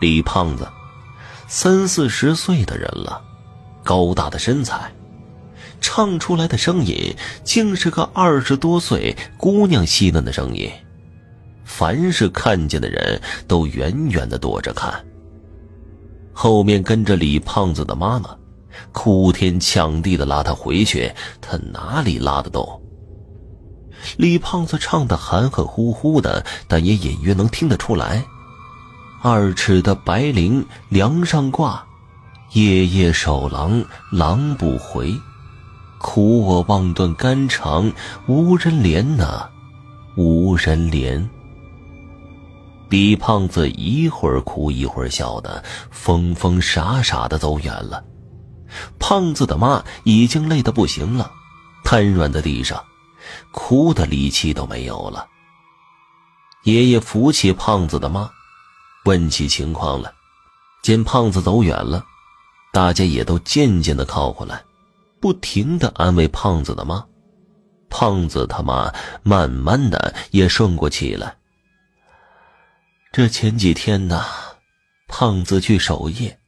[0.00, 0.66] 李胖子，
[1.46, 3.22] 三四十岁的人了，
[3.84, 4.90] 高大的身材，
[5.78, 10.70] 唱出来的声音竟是个二十多岁姑娘细嫩的声音。
[11.64, 15.04] 凡是看见的人都远远的躲着看。
[16.32, 18.34] 后面跟着李胖子的妈妈，
[18.92, 21.12] 哭天抢地的拉他回去，
[21.42, 22.80] 他哪里拉得动？
[24.16, 28.24] 李胖子唱的含含糊糊的，但也隐约能听得出来。
[29.22, 31.86] 二尺的白绫梁上挂，
[32.52, 35.14] 夜夜守郎郎不回。
[35.98, 37.92] 苦我望断肝肠，
[38.26, 39.46] 无人怜呐，
[40.16, 41.28] 无人怜。
[42.88, 48.02] 李胖子一会儿哭一会儿笑的，疯疯傻傻的走远了。
[48.98, 51.30] 胖子的妈已经累得不行了，
[51.84, 52.82] 瘫软在地上，
[53.52, 55.26] 哭的力气都没有了。
[56.62, 58.30] 爷爷扶起胖子的妈。
[59.04, 60.12] 问起情况了，
[60.82, 62.04] 见胖子走远了，
[62.72, 64.62] 大家也都渐渐的靠过来，
[65.20, 67.04] 不停的安慰胖子的妈。
[67.88, 71.36] 胖子他妈慢慢的也顺过气来。
[73.10, 74.24] 这前几天呢，
[75.08, 76.38] 胖子去守夜，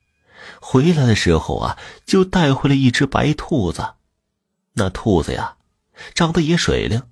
[0.60, 3.94] 回来的时候啊，就带回了一只白兔子。
[4.74, 5.56] 那兔子呀，
[6.14, 7.02] 长得也水灵，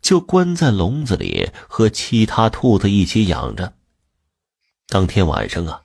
[0.00, 3.74] 就关在笼子里和其他兔子一起养着。
[4.90, 5.82] 当天晚上啊，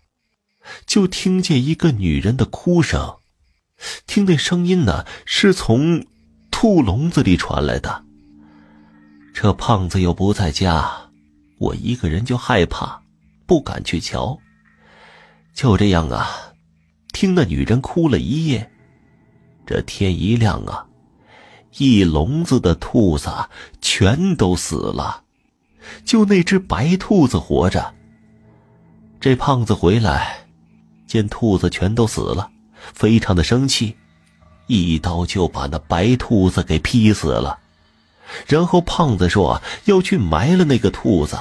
[0.86, 3.18] 就听见一个女人的哭声，
[4.08, 6.06] 听那声音呢是从
[6.50, 8.06] 兔笼子里传来的。
[9.34, 11.10] 这胖子又不在家，
[11.60, 13.02] 我一个人就害怕，
[13.46, 14.40] 不敢去瞧。
[15.54, 16.54] 就这样啊，
[17.12, 18.72] 听那女人哭了一夜。
[19.66, 20.88] 这天一亮啊，
[21.78, 23.30] 一笼子的兔子
[23.82, 25.24] 全都死了，
[26.06, 27.94] 就那只白兔子活着。
[29.24, 30.36] 这胖子回来，
[31.08, 32.52] 见兔子全都死了，
[32.94, 33.96] 非常的生气，
[34.68, 37.58] 一刀就把那白兔子给劈死了。
[38.46, 41.38] 然后胖子说要去埋了那个兔子，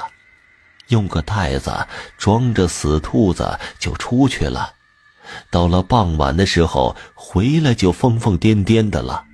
[0.90, 1.72] 用个袋子
[2.16, 4.72] 装着死兔子就出去了。
[5.50, 9.24] 到了傍晚的时候回来就疯疯癫癫的了。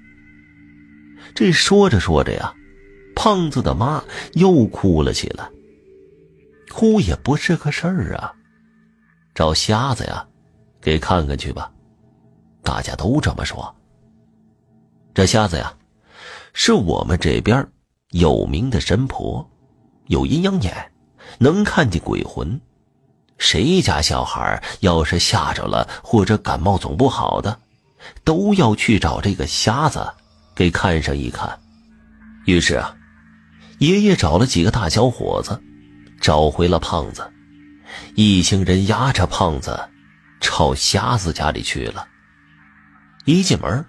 [1.34, 2.54] 这说着说着呀，
[3.14, 5.46] 胖子的妈又哭了起来。
[6.70, 8.32] 哭也不是个事儿啊。
[9.38, 10.26] 找瞎子呀，
[10.80, 11.70] 给看看去吧。
[12.64, 13.72] 大家都这么说。
[15.14, 15.72] 这瞎子呀，
[16.52, 17.64] 是我们这边
[18.10, 19.48] 有名的神婆，
[20.08, 20.90] 有阴阳眼，
[21.38, 22.60] 能看见鬼魂。
[23.36, 27.60] 谁家小孩要是吓着了，或者感冒总不好的，
[28.24, 30.04] 都要去找这个瞎子
[30.52, 31.56] 给看上一看。
[32.44, 32.92] 于是啊，
[33.78, 35.62] 爷爷找了几个大小伙子，
[36.20, 37.22] 找回了胖子。
[38.14, 39.78] 一行人押着胖子，
[40.40, 42.06] 朝瞎子家里去了。
[43.24, 43.84] 一进门，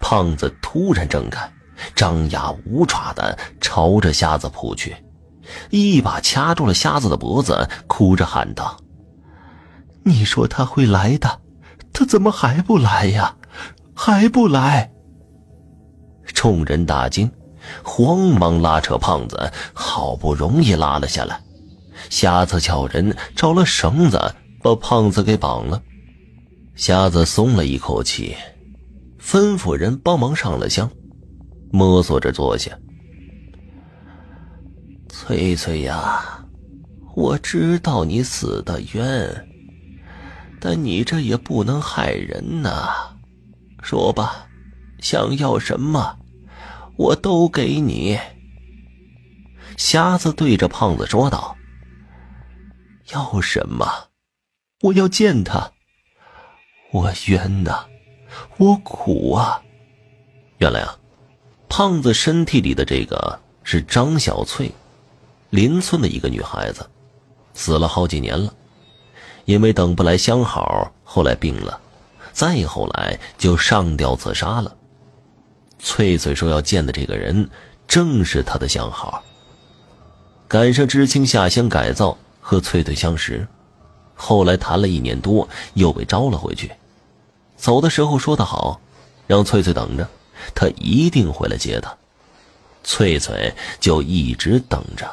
[0.00, 1.52] 胖子突然睁开，
[1.94, 4.96] 张牙舞爪的朝着瞎子扑去，
[5.70, 8.76] 一把掐住了瞎子的脖子，哭着喊道
[10.04, 11.40] ：“你说他会来的，
[11.92, 13.36] 他怎么还不来呀？
[13.94, 14.90] 还不来！”
[16.34, 17.30] 众人大惊，
[17.82, 21.40] 慌忙拉扯胖子，好不容易拉了下来。
[22.10, 25.82] 瞎子叫人找了绳子，把胖子给绑了。
[26.74, 28.36] 瞎子松了一口气，
[29.20, 30.90] 吩咐人帮忙上了香，
[31.70, 32.76] 摸索着坐下。
[35.08, 36.44] 翠翠呀，
[37.14, 39.48] 我知道你死的冤，
[40.60, 42.88] 但你这也不能害人呐。
[43.82, 44.46] 说吧，
[45.00, 46.18] 想要什么，
[46.96, 48.18] 我都给你。
[49.76, 51.56] 瞎子对着胖子说道。
[53.12, 54.08] 要什么？
[54.82, 55.72] 我要见他。
[56.92, 57.86] 我冤呐，
[58.56, 59.60] 我苦啊！
[60.58, 60.96] 原来啊，
[61.68, 64.70] 胖子身体里的这个是张小翠，
[65.50, 66.88] 邻村的一个女孩子，
[67.52, 68.54] 死了好几年了。
[69.44, 71.80] 因为等不来相好，后来病了，
[72.32, 74.74] 再后来就上吊自杀了。
[75.78, 77.50] 翠翠说要见的这个人，
[77.86, 79.22] 正是她的相好。
[80.46, 82.16] 赶上知青下乡改造。
[82.46, 83.48] 和翠翠相识，
[84.14, 86.70] 后来谈了一年多，又被招了回去。
[87.56, 88.78] 走的时候说的好，
[89.26, 90.06] 让翠翠等着，
[90.54, 91.96] 他一定回来接她。
[92.82, 95.10] 翠翠就一直等着，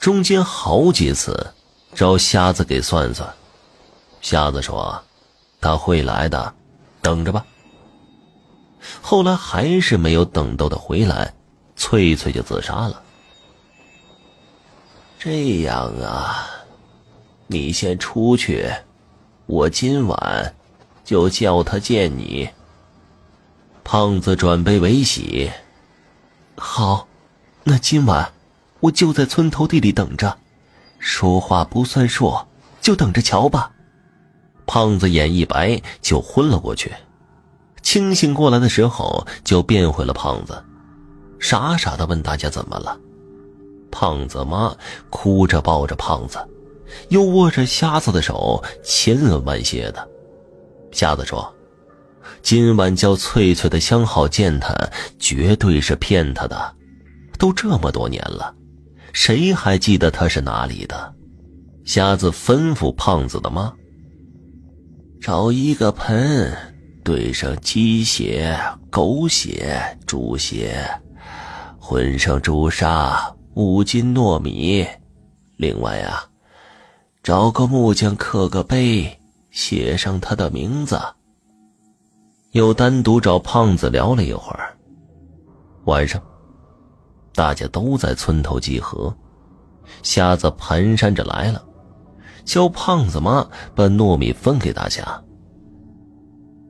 [0.00, 1.54] 中间好几次
[1.94, 3.32] 找瞎子给算算，
[4.20, 5.00] 瞎子说
[5.60, 6.52] 他会来的，
[7.00, 7.46] 等着吧。
[9.00, 11.32] 后来还是没有等到他回来，
[11.76, 13.01] 翠翠就自杀了。
[15.24, 16.50] 这样啊，
[17.46, 18.68] 你先出去，
[19.46, 20.52] 我今晚
[21.04, 22.50] 就叫他见你。”
[23.84, 25.48] 胖子转悲为喜
[26.58, 27.06] ：“好，
[27.62, 28.32] 那今晚
[28.80, 30.36] 我就在村头地里等着，
[30.98, 32.36] 说话不算数，
[32.80, 33.70] 就等着瞧吧。”
[34.66, 36.92] 胖子眼一白，就昏了过去。
[37.80, 40.60] 清醒过来的时候，就变回了胖子，
[41.38, 42.98] 傻傻的问大家怎么了。
[43.92, 44.74] 胖子妈
[45.10, 46.38] 哭着抱着胖子，
[47.10, 50.08] 又握着瞎子的手，千恩万谢的。
[50.90, 51.54] 瞎子说
[52.42, 54.74] ：“今晚叫翠翠的相好见他，
[55.18, 56.74] 绝对是骗他的。
[57.38, 58.52] 都这么多年了，
[59.12, 61.14] 谁还记得他是哪里的？”
[61.86, 63.72] 瞎子吩咐胖子的妈
[65.22, 66.52] ：“找一个盆。”
[67.04, 68.56] 兑上鸡血、
[68.88, 70.88] 狗血、猪血，
[71.76, 74.86] 混上朱砂五斤糯米。
[75.56, 76.24] 另外啊，
[77.22, 79.18] 找个木匠刻个碑，
[79.50, 80.98] 写上他的名字。
[82.52, 84.76] 又单独找胖子聊了一会儿。
[85.84, 86.20] 晚上，
[87.34, 89.14] 大家都在村头集合，
[90.02, 91.64] 瞎子蹒跚着来了，
[92.44, 95.02] 叫胖子妈把糯米分给大家。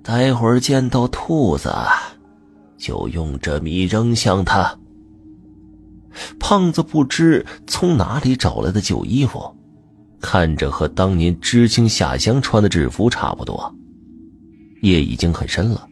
[0.02, 1.72] 待会儿见到兔子，
[2.76, 4.76] 就用这米扔向他。
[6.38, 9.56] 胖子不知从哪里找来的旧衣服，
[10.20, 13.74] 看着和当年知青下乡穿的制服差不多。
[14.82, 15.88] 夜已经很深了，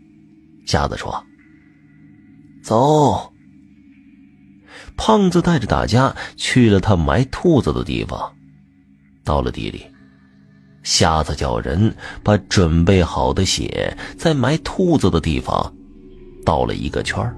[0.66, 1.24] 瞎子说
[2.62, 3.32] ：“走。”
[4.96, 8.32] 胖子带着大家去了他埋兔子的地方，
[9.24, 9.86] 到了地里。
[10.82, 15.74] 瞎子叫人把准备好的血在埋兔子的地方
[16.44, 17.36] 倒了一个圈儿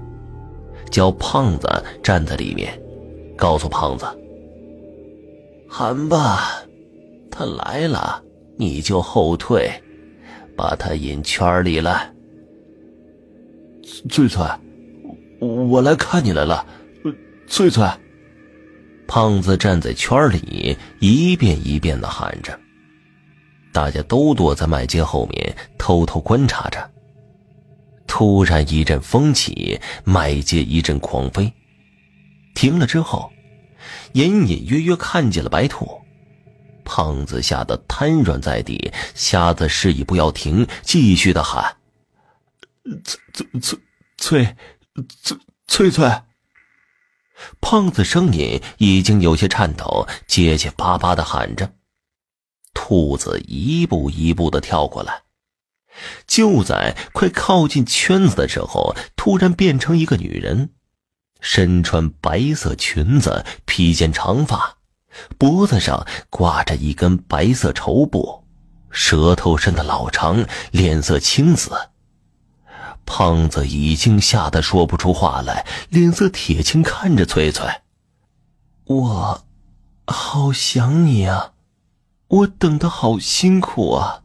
[0.93, 1.67] 叫胖子
[2.03, 2.79] 站在里面，
[3.35, 4.05] 告诉胖子
[5.67, 6.63] ：“喊吧，
[7.31, 8.21] 他来了，
[8.57, 9.71] 你就后退，
[10.55, 12.13] 把他引圈里来。”
[14.07, 14.45] 翠翠，
[15.39, 16.63] 我来看你来了，
[17.47, 17.83] 翠翠。
[19.07, 22.57] 胖子站在圈里，一遍一遍的喊着。
[23.73, 26.92] 大家都躲在麦秸后面，偷偷观察着。
[28.15, 31.51] 突然一阵风起，麦秸一阵狂飞。
[32.53, 33.31] 停了之后，
[34.11, 35.99] 隐隐约约看见了白兔。
[36.85, 41.77] 胖子吓得瘫软在地，瞎子示意不要停，继续的喊
[43.03, 44.55] ：“翠翠翠
[45.23, 46.21] 翠翠翠！”
[47.59, 51.73] 胖子声音已经有些颤抖，结结巴巴的喊着。
[52.75, 55.23] 兔子一步一步的跳过来，
[56.25, 60.69] 就在快靠近圈子的时候，突然变成一个女人，
[61.39, 64.77] 身穿白色裙子，披肩长发，
[65.37, 68.43] 脖子上挂着一根白色绸布，
[68.89, 71.71] 舌头伸得老长，脸色青紫。
[73.05, 77.67] 胖子已经吓得说不出话来，脸色铁青，看着翠翠
[78.85, 79.45] ：“我，
[80.07, 81.51] 好想你啊。”
[82.33, 84.22] 我等的好辛苦啊！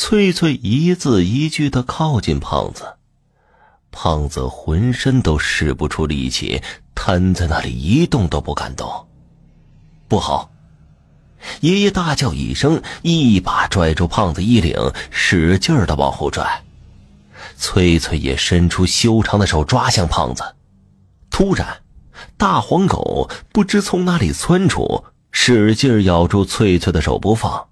[0.00, 2.94] 翠翠一字一句的靠近胖子，
[3.90, 6.62] 胖子浑身都使不出力气，
[6.94, 9.08] 瘫在那里一动都不敢动。
[10.06, 10.52] 不好！
[11.62, 14.76] 爷爷大叫一声，一把拽住胖子衣领，
[15.10, 16.62] 使劲的往后拽。
[17.56, 20.44] 翠翠也伸出修长的手抓向胖子，
[21.28, 21.82] 突然，
[22.36, 25.04] 大黄狗不知从哪里窜出。
[25.32, 27.66] 使劲咬住翠翠的手不放，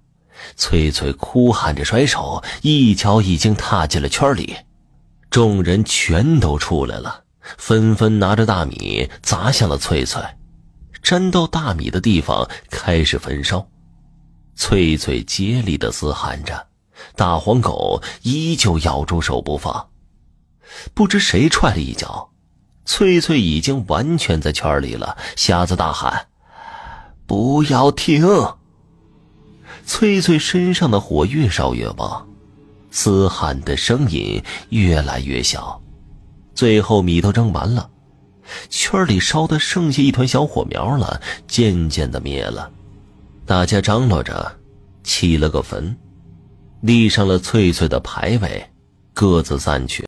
[0.55, 4.55] 翠翠哭喊着甩手，一脚已经踏进了圈里。
[5.29, 7.23] 众人全都出来了，
[7.57, 10.21] 纷纷拿着大米砸向了翠翠，
[11.03, 13.67] 沾到大米的地方开始焚烧。
[14.55, 16.67] 翠翠竭力的嘶喊着，
[17.15, 19.89] 大黄狗依旧咬住手不放。
[20.93, 22.31] 不知谁踹了一脚，
[22.85, 25.17] 翠翠已经完全在圈里了。
[25.35, 26.27] 瞎子大喊。
[27.25, 28.25] 不要停！
[29.87, 32.27] 翠翠身上的火越烧越旺，
[32.91, 35.81] 嘶喊的声音越来越小，
[36.53, 37.89] 最后米都蒸完了，
[38.69, 42.69] 圈里烧的剩下一团小火苗了，渐渐的灭了。
[43.45, 44.53] 大家张罗着
[45.03, 45.95] 起了个坟，
[46.81, 48.69] 立上了翠翠的牌位，
[49.13, 50.05] 各自散去。